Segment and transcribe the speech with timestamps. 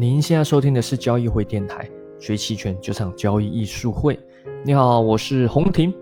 [0.00, 1.86] 您现在收听的是交易会电台，
[2.18, 4.18] 学期权就上交易艺术会。
[4.64, 5.92] 你好，我是洪婷。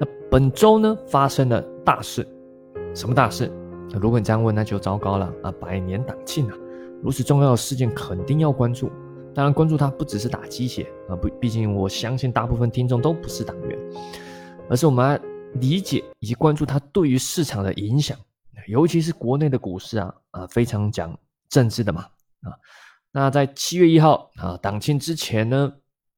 [0.00, 2.26] 那本周呢发生了大事，
[2.94, 3.52] 什么大事？
[3.92, 5.52] 如果你这样问，那就糟糕了啊！
[5.60, 6.56] 百年党庆啊，
[7.02, 8.90] 如此重要的事件肯定要关注。
[9.34, 13.78] 当然，关注它不只是打鸡血啊，不，毕竟我相信大部分听众都不是党员，
[14.70, 15.20] 而是我们要
[15.60, 18.16] 理解以及关注它对于市场的影响，
[18.66, 21.14] 尤其是国内的股市啊啊，非常讲
[21.50, 22.06] 政治的嘛
[22.40, 22.56] 啊。
[23.12, 25.72] 那在七月一号啊，党庆之前呢，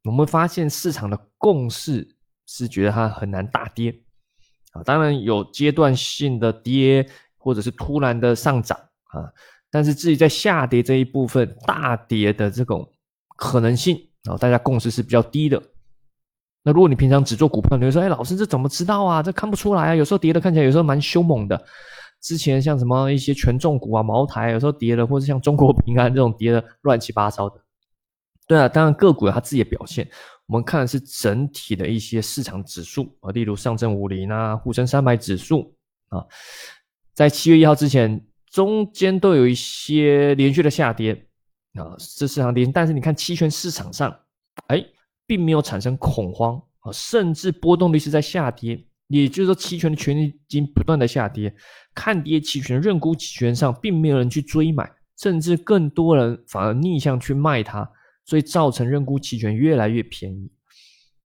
[0.05, 2.07] 我们发现市场的共识
[2.47, 3.95] 是觉得它很难大跌
[4.73, 7.09] 啊，当然有阶段性的跌，
[7.39, 9.25] 或者是突然的上涨啊，
[9.71, 12.87] 但是至于在下跌这一部分大跌的这种
[13.37, 15.63] 可能性啊，大家共识是比较低的。
[16.63, 19.23] 那如果你平常只做股票，你会说，哎，老师这怎么知道啊？
[19.23, 21.57] 这看不出来啊，有时候跌的看起来有时候蛮凶猛的。
[22.23, 27.61] 之前像什么一些权重股啊、茅台，有时候跌了，或者像中国平安这种跌的乱七八糟的。
[28.47, 30.09] 对啊，当然个股有它自己的表现，
[30.47, 35.74] 我们看的是整体的一些市场指数啊，例如上证五零啊、沪深三百指数
[36.09, 36.24] 啊，
[37.13, 41.15] 在七月一号之前，中间都有一些连续的下跌
[41.74, 44.15] 啊，这市场跌，但是你看期权市场上，
[44.68, 44.85] 哎，
[45.27, 48.85] 并没有产生恐慌啊，甚至波动率是在下跌。
[49.21, 51.55] 也就是说，期权的权利金不断的下跌，
[51.95, 57.87] 看跌期权、认沽期权上，并没有人去追买，甚至更多人反而逆向去卖它，
[58.24, 60.51] 所以造成认沽期权越来越便宜。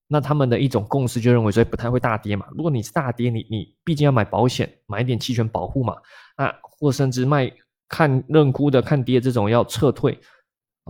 [0.10, 2.46] 那他们的一种共识就认为，所以不太会大跌嘛。
[2.56, 5.96] 如果你是大跌，你你毕竟要买保险，买一点期权保护嘛。
[6.38, 7.50] 那或甚至卖
[7.88, 10.20] 看认沽的看跌这种要撤退，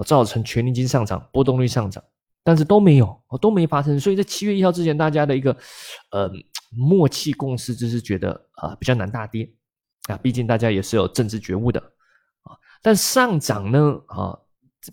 [0.03, 2.03] 造成权利金上涨，波动率上涨，
[2.43, 3.99] 但是都没有，都没发生。
[3.99, 5.55] 所以在七月一号之前，大家的一个，
[6.11, 6.31] 呃。
[6.69, 9.49] 默契共识就是觉得啊比较难大跌
[10.09, 11.79] 啊，毕竟大家也是有政治觉悟的
[12.43, 12.51] 啊。
[12.81, 14.37] 但上涨呢啊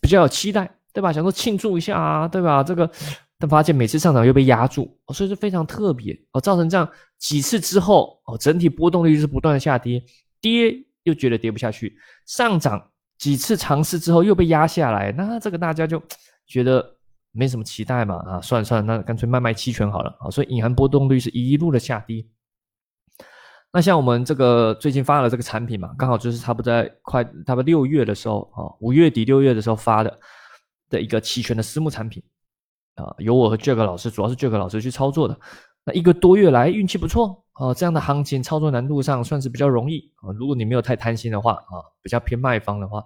[0.00, 1.12] 比较有期待，对吧？
[1.12, 2.62] 想说庆祝一下啊，对吧？
[2.62, 2.90] 这个
[3.38, 6.40] 但发现每次上涨又被压住，所以是非常特别哦。
[6.40, 10.02] 造成这样几次之后哦，整体波动率是不断的下跌，
[10.40, 11.96] 跌又觉得跌不下去，
[12.26, 16.02] 上涨几次尝试之后又被压下来，那这个大家就
[16.46, 16.93] 觉得。
[17.34, 22.24] 没什么期待嘛，啊，算了算了，那干脆卖卖期权好了啊，所以隐含波动率是一路的下跌。
[23.72, 30.18] 那像我们这个最近发了这个产品嘛，刚好就是差不多在快差不多六月的时候啊，五月底六月的时候发的
[30.88, 32.22] 的一个期权的私募产品
[32.94, 35.36] 啊，由我和 Jack 老师，主要是 Jack 老师去操作的。
[35.84, 40.30] 那一个多月来运气不错啊，这样的行情操作难度上算是比较容易啊。
[40.38, 43.04] 如果你没有太贪心的话啊，比较偏卖方的话，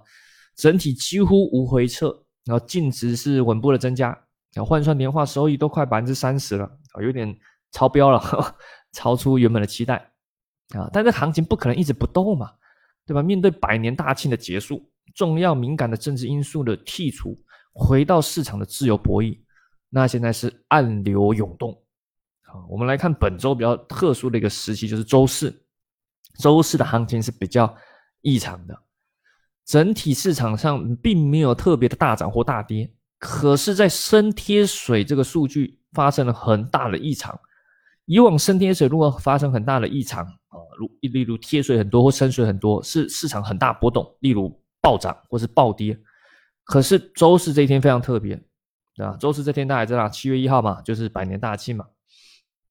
[0.55, 2.25] 整体几乎无回撤。
[2.49, 4.09] 然后净值是稳步的增加，
[4.55, 7.39] 然后换算年化收益都快百分之三十了啊，有点
[7.73, 8.57] 超标了，
[8.93, 9.97] 超出原本的期待
[10.71, 10.89] 啊。
[10.91, 12.51] 但这行情不可能一直不动嘛，
[13.05, 13.23] 对吧？
[13.23, 17.39] 面对百年大庆的结束，重要敏感的政治因素的剔除，
[17.75, 19.39] 回到市场的自由博弈，
[19.91, 21.71] 那现在是暗流涌动
[22.45, 22.65] 啊。
[22.71, 25.55] 我们来看本周比较特殊的一个时期，就是周四，
[26.41, 27.77] 周四的行情是比较
[28.23, 28.83] 异常的。
[29.69, 37.39] 整体市场上并没有特别的大涨或大跌，可是，在深贴水这个数据发生了很大的异常。
[38.07, 46.01] 以往深贴水如果发生很大的异常啊，如例如贴水很多或深水很多，是市场很大波动，例如暴涨或是暴跌。
[46.65, 48.35] 可是周四这一天非常特别，
[48.95, 49.19] 对吧？
[49.21, 51.85] 周四这天大家知道，七月一号嘛，就是百年大庆嘛，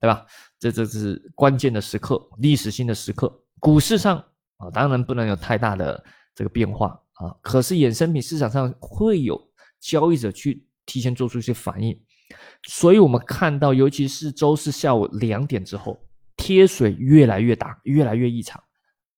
[0.02, 0.26] 对吧？
[0.58, 3.44] 这这是关键的时刻，历史性的时刻。
[3.60, 4.18] 股市上
[4.58, 6.04] 啊，当然不能有太大的。
[6.38, 9.42] 这个变化啊，可是衍生品市场上会有
[9.80, 12.00] 交易者去提前做出一些反应，
[12.68, 16.00] 所以我们看到，尤其是周四下午两点之后，
[16.36, 18.62] 贴水越来越大，越来越异常。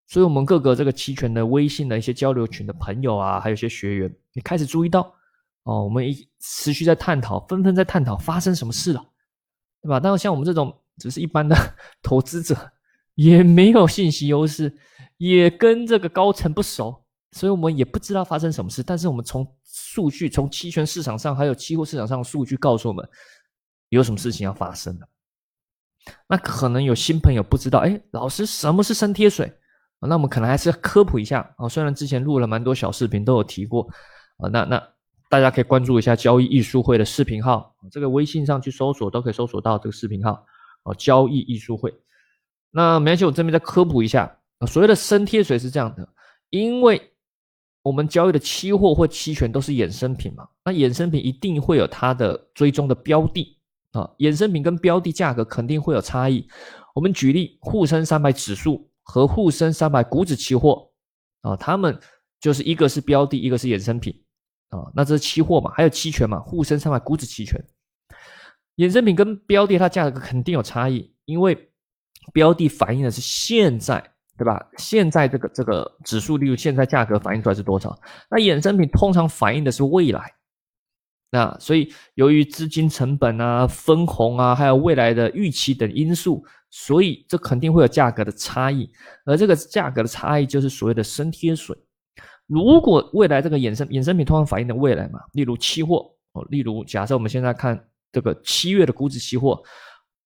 [0.08, 5.13] 所以，我们各个这个期权的微信的一些交流群的朋友啊，还有一些学员，你开始注意到
[5.63, 9.06] 哦，我们一持续在探讨，纷纷在探讨发生什么事了，
[9.81, 10.00] 对吧？
[10.00, 11.56] 但是像我们这种只是一般的
[12.02, 12.56] 投资者，
[13.16, 14.74] 也没有信息优势，
[15.18, 16.99] 也跟这个高层不熟。
[17.31, 23.08] 所以我们也不知道发生什么事，但是我们从数据、从期权市场上还有期货市场上的数据告诉我们，
[23.90, 25.08] 有什么事情要发生了。
[26.28, 29.52] 那可能有新朋友不知道，哎，老师什么是深贴水？
[30.02, 31.67] 那我们可能还是要科普一下啊。
[31.67, 33.87] 虽然之前录了蛮多小视频，都有提过
[34.37, 34.47] 啊。
[34.49, 34.82] 那那
[35.29, 40.43] 大家可以关注一下交易艺术会的视频号，这个微信上去搜索都可以搜索到这个视频号
[40.84, 40.96] 哦。
[40.96, 41.93] 交易艺术会。
[42.72, 44.66] 那没关系，我这边再科普一下啊。
[44.66, 46.08] 所谓的深贴水是这样的，
[46.49, 47.11] 因为
[47.81, 50.47] 我们交易的期货或期权都是衍生品嘛？
[50.66, 53.58] 那衍生品一定会有它的追踪的标的
[53.91, 56.47] 啊，衍生品跟标的价格肯定会有差异。
[56.93, 60.91] 我们举例，沪深三百指数和沪深三百股指期货
[61.41, 61.97] 啊，它们
[62.41, 64.14] 就是一个是标的，一个是衍生品
[64.70, 67.64] 啊，那这是期货嘛，还有期权嘛，沪深三百股指期权。
[68.75, 71.72] 衍生品跟标的它价格肯定有差异，因为
[72.34, 74.66] 标的反映的是现在，对吧？
[74.78, 77.94] 现在这个这个指数，例如现在价格反映出来是多少？
[78.32, 80.34] 那衍生品通常反映的是未来。
[81.30, 88.90] 那所以由于资金成本啊、分红啊，还有未来的预期等因素，所以这肯定会有价格的差异。
[89.26, 91.78] 而这个价格的差异就是所谓的升贴水。
[92.47, 97.80] 如果未来这个衍生衍生品通常反映的未来嘛，例如期货哦，例如假设我们现在看
[98.12, 99.62] 这个七月的股指期货，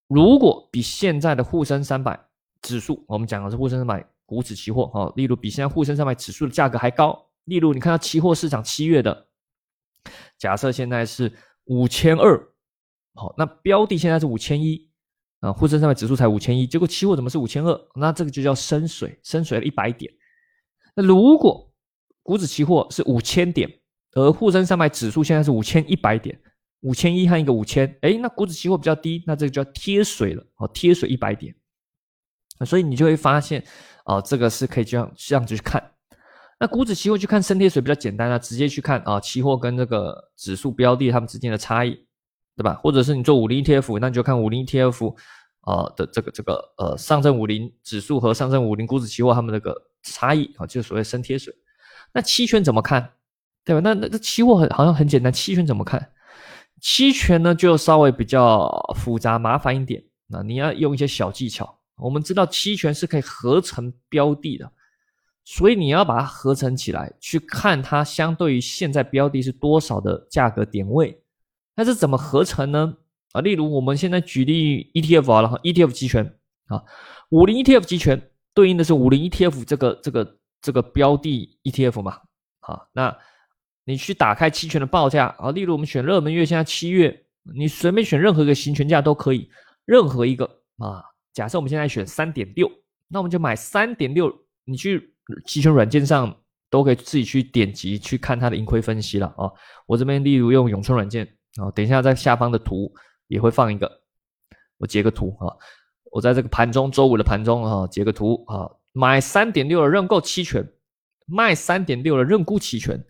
[0.07, 2.18] 如果比现在的沪深三百
[2.63, 9.27] 指数，我们讲的是沪深三百股指期货哦，例如比现在沪深三百指数的价格还高，例如你看到期货市场七月的，
[10.39, 11.31] 假设现在是
[11.65, 12.39] 五千二，
[13.13, 14.89] 好，那标的现在是五千一
[15.42, 17.80] 啊，沪深三百指数才五千一，结果期货怎么是五千二？
[17.95, 20.12] 那这个就叫深水，深水了一百点。
[20.95, 21.71] 那如果
[22.24, 23.69] 股指期货是五千点，
[24.13, 26.39] 而沪深三百指数现在是五千一百点，
[26.81, 31.54] 五千一和一个五千，哎，那股指期货比较低，那这个叫贴水了，哦，贴水一百点，
[32.65, 33.63] 所以你就会发现，
[34.04, 35.92] 啊，这个是可以这样这样子去看。
[36.60, 41.92] 那股指期货去看升贴水比较简单啊，直接去看啊，期货跟这个指数标的它们之间的差异，
[42.56, 42.75] 对吧？
[42.75, 45.15] 或者是你做五零 ETF，那你就看五零 ETF
[45.62, 51.54] 啊的这个这个呃上证五零指数和上证五零股指期货它们那个差异啊，就是所谓升贴水。
[52.13, 53.12] 那期权怎么看，
[53.66, 53.81] 对吧？
[53.83, 56.12] 那那这期货很好像很简单，期权怎么看？
[56.80, 61.80] 期权呢就稍微比较复杂麻烦一点，那你要用一些小技巧。
[61.98, 64.72] 我们知道期权是可以合成标的的，
[65.44, 71.22] 所以你要把它合成起来，去看它相对于现在标的是多少的价格点位。
[71.75, 72.95] 那是怎么合成呢？
[73.31, 76.38] 啊，例如我们现在举例 ETF 啊，然后，ETF 期权
[76.68, 76.84] 啊，
[77.30, 80.38] 五零 ETF 期权对应的是五零 ETF 这个这个。
[80.63, 82.22] 这个标的 ETF 嘛，
[82.62, 83.13] 好，那
[83.84, 89.50] 你去打开期权的报价啊，例如我们选热门月，现在七月，你随便选任何一个行权价都可以，
[89.84, 90.45] 任何一个
[90.78, 92.71] 啊，假设我们现在选三点六，
[93.07, 94.31] 那我们就买三点六，
[94.65, 95.15] 你去
[95.45, 96.35] 期权软件上
[96.69, 99.51] 都可以自己去点击去看它的盈亏分析了啊。
[99.88, 101.27] 我这边例如用永春软件
[101.57, 102.94] 啊，等一下在下方的图
[103.27, 103.91] 也会放一个，
[104.77, 105.51] 我截个图啊，
[106.12, 108.69] 我在这个盘中周五的盘中啊，截个图啊。
[108.95, 110.63] 买三点六的认购期权，
[111.25, 113.03] 卖三点六的认沽期权，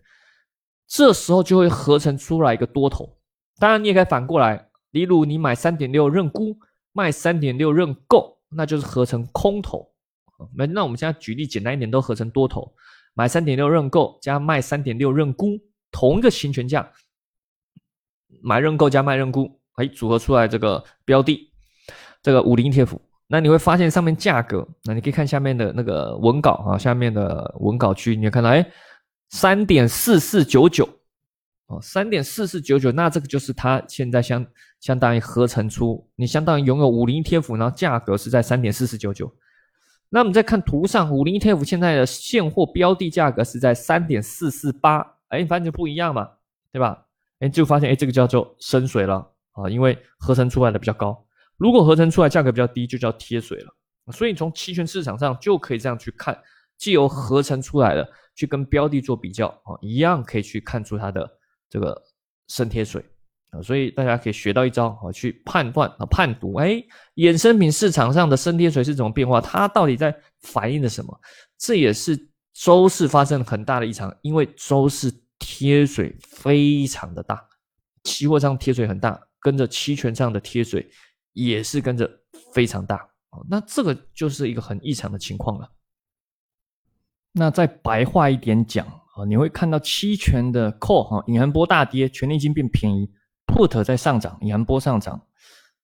[0.88, 3.18] 这时候就会合成出来一个多头。
[3.58, 6.56] 当然，你也可以反过来，例如你买三点六认沽，
[6.94, 9.86] 卖三点六认购，那就是合成空头。
[10.56, 12.74] 那那我们现在举例简单一点，都合成多头。
[13.12, 15.60] 买三点六认购加卖三点六认沽，
[15.92, 16.90] 同一个行权价，
[18.42, 21.52] 买认购加卖认沽，哎，组合出来这个标的，
[22.22, 22.98] 这个五零 ETF。
[23.26, 28.64] 那你会发现上面价格，那你可以看下面的那个文稿啊，下面的文稿区，你会看到，哎，
[29.30, 30.88] 三点四四九九，
[31.66, 34.44] 哦，三点四四九九，那这个就是它现在相
[34.80, 39.34] 相当于合成出，你相当于拥有五零 ETF，然后价格是在三点四四九九。
[40.10, 46.28] 那我们再看图上，五零 ETF 现在的现货标的价格是在三点四四八，哎，你发现就不一样嘛，
[46.70, 47.06] 对吧？
[47.40, 51.26] 哎，就发现哎，这个叫做深水了啊，因为合成出来的比较高。
[51.56, 53.74] 如果合成出来价格比较低，就叫贴水了。
[54.12, 56.38] 所以从期权市场上就可以这样去看，
[56.76, 61.28] 既有合成出来的，去跟标的做比较啊，一样可以去看出它的
[61.74, 62.00] 这个
[62.46, 63.04] 升贴水
[63.50, 63.60] 啊。
[63.60, 66.82] 所以大家可以学到一招啊，去判断啊判读，哎，
[67.16, 69.40] 衍生品市场上的升贴水是怎么变化？
[69.40, 71.20] 它到底在反映的什么？
[71.58, 77.44] 这也是周四发生很大的异常，因为周四贴水非常的大，
[78.04, 80.88] 期货上贴水很大，跟着期权上的贴水。
[81.36, 82.08] 也是跟着
[82.52, 82.94] 非常大
[83.30, 85.68] 哦，那这个就是一个很异常的情况了。
[87.32, 93.08] 那再白话一点讲啊，你会看到期权的 call 哈，隐含波大跌，权利金变便宜
[93.46, 95.20] ；put 在上涨，隐含波上涨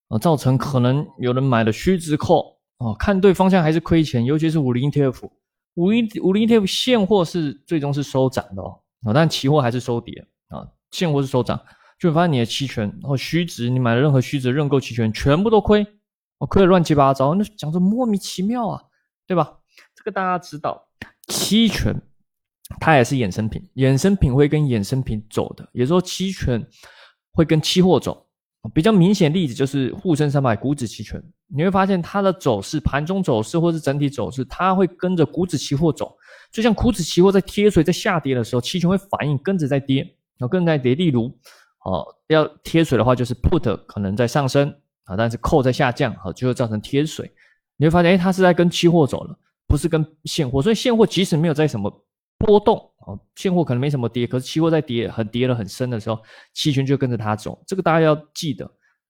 [0.09, 5.31] 啊，造成可能有人买了虚值 call 啊，看对方向还是亏钱，尤其是五零 ETF，
[5.75, 11.61] 五零五零 ETF 现货是最终是收涨的哦啊，但期货还是收跌啊，现货是收涨。
[11.99, 15.87] 就会发现你的期权，然后虚值，你买了任何虚值认购期权，全部都亏，
[16.39, 18.83] 我亏的乱七八糟，那讲着莫名其妙啊，
[19.27, 19.59] 对吧？
[19.95, 20.89] 这个大家知道，
[21.29, 21.95] 期权
[22.79, 26.65] 它也是衍生品，衍生品会跟衍生品走的，也就是说期权
[27.33, 28.27] 会跟期货走。
[28.75, 36.15] 比较明显例子就是沪深三百股指期权，你会发现它的走势，盘中走势或是整体走势，它会跟着股指期货走。
[36.53, 40.03] 就像股指期货在贴水在下跌的时候，期权会反应跟着在跌，
[40.39, 40.95] 然后跟着在跌。
[40.95, 41.35] 例如。
[41.83, 44.69] 哦，要贴水的话，就是 put 可能在上升
[45.05, 47.33] 啊，但是 call 在下降，好，就会造成贴水。
[47.79, 49.35] 你会发现，哎，它是在跟期货走了，
[49.67, 50.61] 不是跟现货。
[50.61, 51.91] 所以现货即使没有在什么
[52.41, 56.21] 波动哦，现货可能没什么跌，可是期货在跌很跌了很深的时候，
[56.53, 58.65] 期权就跟着它走，这个大家要记得，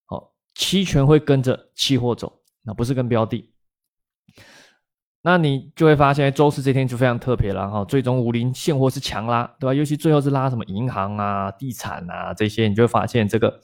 [0.08, 3.48] 哦，期权会跟着期货走，那不是跟标的。
[5.22, 7.84] 那你就会发现，周四这天就非常特别了哈。
[7.84, 9.74] 最终五零现货是强拉，对吧？
[9.74, 13.60] 尤其最后是拉什么银行啊、地产啊这些，你就会发现这个，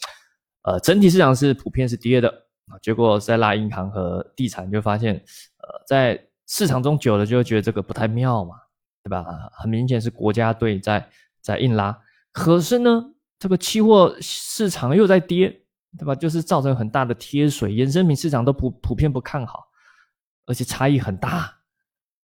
[0.64, 2.28] 呃，整体市场是普遍是跌的
[2.66, 2.76] 啊。
[2.82, 8.54] 结果在拉银行和地产，就发现，呃，在市场中久了就会觉得这个不太妙嘛，
[9.06, 9.24] 对吧？
[9.52, 11.08] 很明显是国家队在
[11.40, 11.96] 在硬拉，
[12.32, 13.04] 可是呢，
[13.38, 15.48] 这个期货市场又在跌，
[15.96, 16.12] 对吧？
[16.12, 19.62] 就是造成很大的贴水，衍生品市场都普普遍不看好。
[20.46, 21.56] 而且差异很大，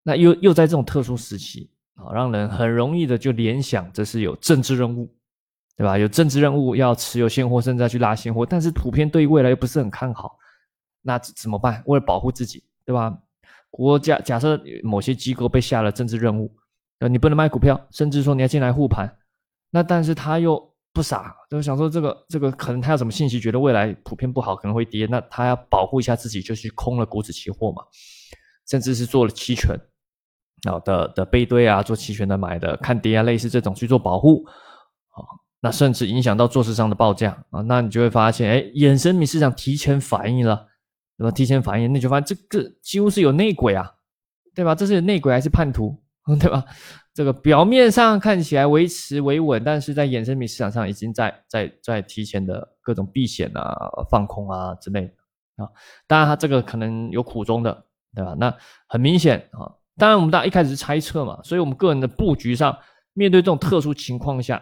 [0.02, 5.12] 那又又在这种特殊时期啊，让人很容易的就联想这是有政治任务，
[5.78, 6.00] 对吧？
[6.00, 10.36] 有政治任务要持有现货，甚至要去拉现货，但是普遍对未来又不是很看好，
[11.02, 11.84] 那怎么办？
[11.86, 13.16] 为了保护自己，对吧？
[13.72, 16.54] 国家假设某些机构被下了政治任务，
[17.02, 19.18] 呃，你不能卖股票，甚至说你要进来护盘，
[19.72, 27.84] 那但是他又不傻，就想说这个这个可能他有什么信息，觉得未来普遍不好，可能会跌，那他要保护一下自己，就去空了股指期货嘛。
[28.70, 29.76] 甚至是做了期权，
[30.70, 35.20] 啊的的背对啊，做期权的买的看跌啊，类似这种去做保护，啊，
[35.60, 40.68] 那甚至影响到做市商的报价啊，那你就会发现，哎，衍生品市场提前反应了，
[41.18, 43.92] 那么提前反应，那就发现这个几乎是有内鬼啊，
[44.56, 44.74] 对吧？
[44.74, 46.01] 这是内鬼还是叛徒，
[46.40, 46.64] 对吧？
[47.14, 53.76] 这个表面上看起来维持维稳，但是在衍生品市场上已经在在在提前的各种避险啊、
[54.10, 55.70] 放空啊之类的啊，
[56.08, 57.86] 当然它这个可能有苦衷的。
[58.14, 58.36] 对吧？
[58.38, 58.54] 那
[58.90, 62.78] 很明显啊，当然我们大家一开始是猜测嘛，所以我们个人的布局上，
[63.14, 64.62] 面对这种特殊情况下，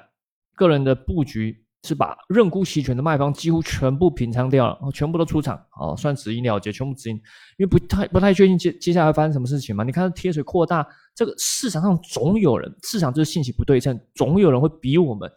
[0.55, 7.15] 个人的布局是把认沽期权的卖方几乎全部平仓掉了，全部都出场，啊，算止盈了结，全部止盈，
[7.57, 9.83] 因为不太不太确定接接下来会发生什么事情嘛。
[9.83, 10.87] 你看贴水扩大，
[11.19, 15.29] 这个市场上总有人，市场就是信息不对称，总有人会比我们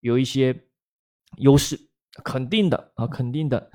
[0.00, 0.58] 有一些
[1.36, 1.78] 优势，
[2.24, 3.70] 肯定的啊，肯定的，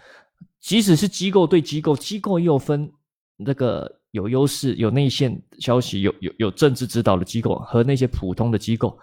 [0.59, 2.91] 即使是机构对机构，机构又分。
[3.43, 8.97] 那个有优势、有内线消息、有有有政治指导的机构和那些普通的机构，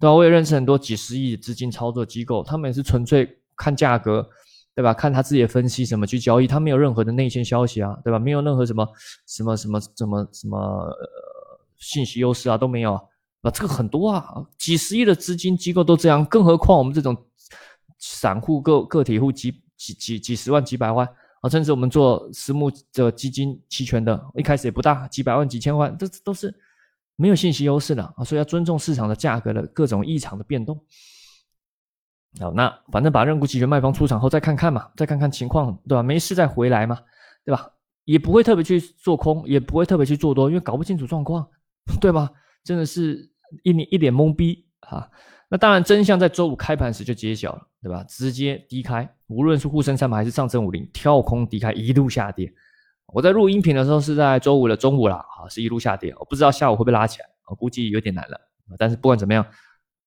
[0.00, 0.12] 对吧？
[0.12, 4.28] 我也认识很多几十亿资金操作机构，他们也是纯粹看价格，
[4.74, 4.92] 对吧？
[4.92, 8.18] 看他自己的分析什么去交易，他没有任何的内线消息啊，对吧？
[8.18, 8.88] 没有任何什么
[9.26, 10.58] 什么什么什么什么
[11.80, 12.94] 信息优势啊都没有
[13.42, 17.16] 啊，这个很多啊，几十亿的资金机构都这样，更何况我们这种
[17.98, 21.08] 散户个个体户几几几几十万几百万。
[21.40, 26.54] 啊，甚至我们做私募的基金期权的，一开始也不大，几百万、几千万，这都是
[27.16, 30.78] 没有信息优势的啊，所以要尊重市场的价格的各种异常的变动。
[32.38, 36.02] 好，那反正把认沽期权卖方出场后再看看嘛，再看看情况，对吧？
[36.02, 37.00] 没事再回来嘛，
[37.42, 37.70] 对吧？
[38.04, 41.48] 也不会特别去做空，也不会特别去做多，因为搞不清楚状况，
[42.00, 42.30] 对吧？
[42.64, 43.30] 真的是
[43.62, 45.08] 一脸一脸懵逼啊。
[45.48, 48.04] 那当然，真相在周五开盘时就揭晓了，对吧？
[48.04, 52.52] 直接低开，无论是沪深三百还是上证五零，跳空低开，一路下跌。
[53.06, 56.14] 我在录音频的时候是在周五的中午了，啊，是一路下跌。
[56.18, 58.40] 我不知道下午会不会拉起来，我估计有点难了。
[58.78, 59.44] 但是不管怎么样，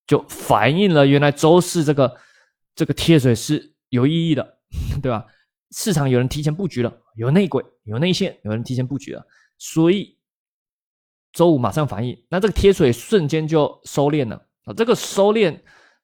[0.07, 2.15] 就反映了原来周四这个
[2.73, 4.59] 这个贴水是有意义的，
[5.03, 5.25] 对吧？
[5.75, 9.25] 市场有人提前布局了，有内鬼，有内线，有人提前布局了，
[9.57, 10.12] 所以
[11.33, 14.35] 周五马上反应，那这个贴水瞬间就收敛了。
[14.65, 15.59] 啊，这个收敛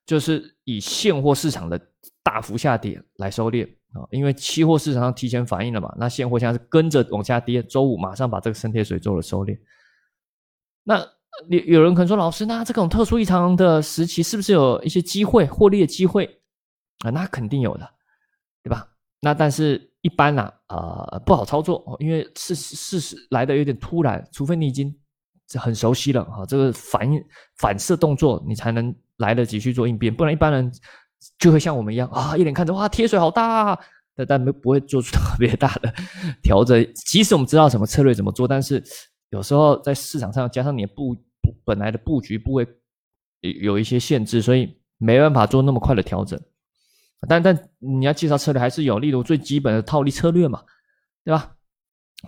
[0.05, 1.79] 就是以现货市场的
[2.23, 9.57] 大幅下跌来收敛啊，因为期货市场上提前反应了嘛，那现货现在是跟着往下跌，周五马上把这个升贴水做了收敛。
[10.83, 10.99] 那
[11.47, 16.25] 有有人可能说，老师，那这种特殊异常的时期是不是有一些机会获利的机会
[17.05, 17.11] 啊？
[17.11, 17.87] 那肯定有的，
[18.63, 18.89] 对吧？
[19.21, 24.93] 那但是一般呢，啊不好操作，因为事事实来的有点突然，除非你已经。
[25.49, 27.19] 这很熟悉了哈，这个反应
[27.57, 30.71] 反射动作你才能来得及去做应变，不然一般人
[31.39, 33.79] 就会像我们一样啊，一脸看着哇贴水好大，啊
[34.15, 35.91] 但但没不会做出特别大的
[36.43, 36.87] 调整。
[36.93, 38.83] 即使我们知道什么策略怎么做，但是
[39.31, 41.17] 有时候在市场上加上你的布
[41.65, 42.67] 本来的布局部位
[43.41, 46.39] 有一些限制，所以没办法做那么快的调整。
[47.27, 50.61] 但但你要介绍策略还是有，例如最基本的套利策略嘛，
[51.25, 51.55] 对吧？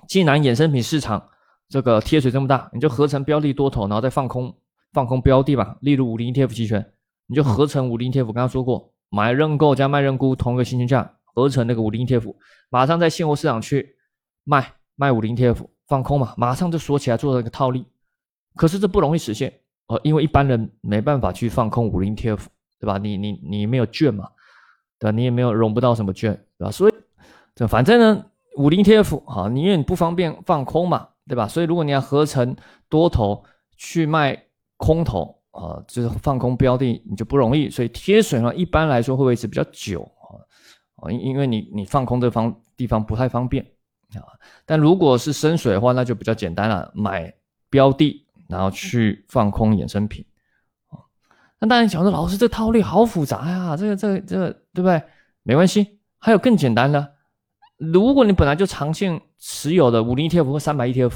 [0.07, 1.27] 既然衍生品市场。
[1.71, 4.53] 这个贴水这么大，你就合成标的多头，然后再放空
[4.91, 5.77] 放空标的吧。
[5.79, 6.85] 例如五零 ETF 期权，
[7.27, 8.25] 你就合成五零 ETF。
[8.25, 12.35] 刚刚说过，买认购加卖认沽同一个行情价，合成那个五零 ETF，
[12.69, 13.95] 马上在现货市场去
[14.43, 17.85] 卖卖五零 ETF，放空嘛，马上就锁起来做了一个套利。
[18.57, 19.53] 可是这不容易实现
[19.87, 22.39] 哦，因为一般人没办法去放空五零 ETF，
[22.81, 22.97] 对吧？
[22.97, 24.27] 你你你没有券嘛，
[24.99, 25.15] 对吧？
[25.15, 26.71] 你也没有融不到什么券，对吧？
[26.71, 26.93] 所以
[27.55, 28.25] 这反正呢，
[28.57, 31.07] 五零 ETF 啊，你因为你不方便放空嘛。
[31.31, 31.47] 对吧？
[31.47, 32.53] 所以如果你要合成
[32.89, 33.41] 多头
[33.77, 34.37] 去卖
[34.75, 40.43] 空头啊，就是放空标的你就不容易，所以贴水呢一般来说会维持比较久啊，
[40.97, 43.63] 啊，因因为你你放空这方地方不太方便
[44.15, 44.27] 啊，
[44.65, 47.33] 但如果是深水的话，那就比较简单了，买
[47.69, 50.25] 标的然后去放空衍生品
[50.89, 50.99] 啊。
[51.59, 55.01] 那当然想说，老师这套利好复杂呀，这个这个这个对不对？
[55.43, 57.13] 没关系，还有更简单的，
[57.81, 61.13] 如果你本来就长线持有的五零 ETF 或三百 ETF，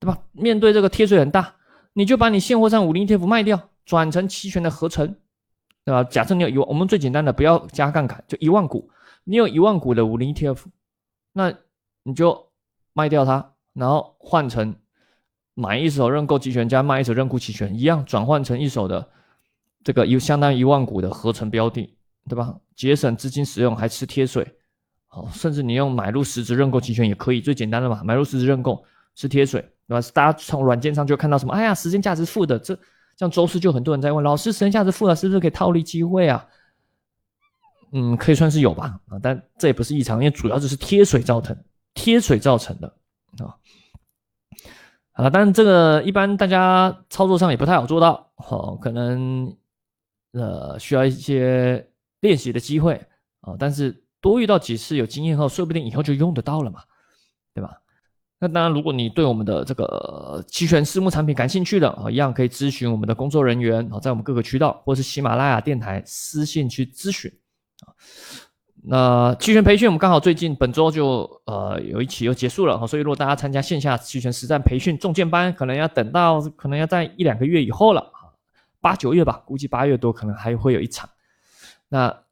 [0.00, 0.18] 对吧？
[0.32, 1.54] 面对这个贴水很大。
[1.92, 5.14] 你就把你现货上五零 ETF 卖掉，转成期权的合成，
[5.84, 6.02] 对吧？
[6.02, 8.90] 假设你有一万，我们最简单的不要加杠杆，就一万股，
[9.24, 10.58] 你有一万股的五零 ETF，
[11.34, 11.52] 那
[12.02, 12.48] 你就
[12.94, 14.74] 卖掉它，然后换成
[15.54, 19.10] 买一手认购期权加卖一手认沽期权，一样转换成一手的
[19.84, 21.94] 这个有相当于一万股的合成标的，
[22.28, 22.56] 对吧？
[22.74, 24.56] 节省资金使用，还吃贴水，
[25.12, 29.66] 哦，甚至你用买入实质认购期权也可以，最简单的嘛，买入实质认购是贴水。
[29.88, 30.08] 对吧？
[30.14, 31.52] 大家从软件上就看到什么？
[31.52, 32.78] 哎呀，时间价值负的，这
[33.16, 36.46] 像周四就很多人在问老师，时间价值负的，是不是可以套利机会啊？
[37.90, 41.54] 嗯，可以算是有吧啊，但这也不是异常，因为主要就是贴水造成，
[41.92, 42.86] 贴水造成的
[43.44, 43.54] 啊。
[45.12, 49.54] 啊，但这个一般大家操作上也不太好做到，哦，可能
[50.32, 51.86] 呃需要一些
[52.20, 52.94] 练习的机会
[53.42, 53.54] 啊。
[53.58, 56.80] 但是多遇到几次有经验后，说不定以后就用得到了嘛，
[57.52, 57.76] 对吧？
[58.38, 67.30] 那当然，如果你对我们的这个期权私募产品感兴趣的啊，一样可以咨询我们的工作人员啊，在我们各个渠道或是喜马拉雅电台私信去咨询
[67.86, 67.94] 啊。
[68.84, 78.34] 那期权培训我们刚好最近本周就呃有一期又结束了，所以如果大家参加线下期权实战培训重建班，可能要等到可能要在一两个月以后了啊，
[78.80, 81.08] 八九月吧，估计八月多可能还会有一场。
[81.88, 82.22] 那。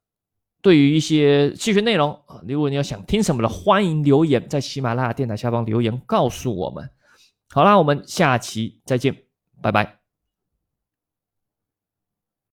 [0.62, 6.88] 对于一些期权内容啊，如果你要想听什么的，欢迎留言在喜马拉雅电台下方留言告诉我们。
[7.48, 9.16] 好啦，我们下期再见，
[9.62, 9.99] 拜拜。